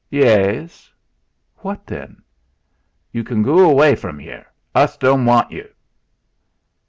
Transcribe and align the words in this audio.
"Yeas." 0.09 0.91
"What, 1.57 1.85
then?" 1.85 2.23
"Yu 3.11 3.23
can 3.23 3.43
goo 3.43 3.69
away 3.69 3.93
from 3.93 4.19
yere. 4.19 4.51
Us 4.73 4.97
don' 4.97 5.25
want 5.25 5.51
yu." 5.51 5.67